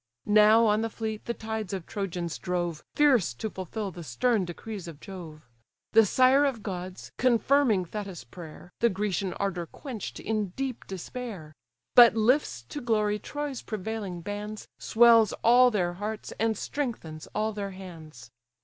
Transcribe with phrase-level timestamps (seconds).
[0.25, 4.87] Now on the fleet the tides of Trojans drove, Fierce to fulfil the stern decrees
[4.87, 5.47] of Jove:
[5.91, 11.53] The sire of gods, confirming Thetis' prayer, The Grecian ardour quench'd in deep despair;
[11.93, 17.69] But lifts to glory Troy's prevailing bands, Swells all their hearts, and strengthens all their
[17.69, 18.31] hands.